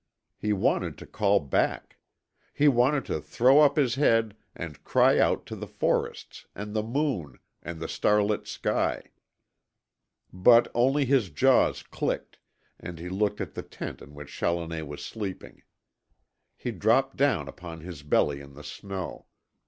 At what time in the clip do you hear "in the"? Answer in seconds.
18.41-18.63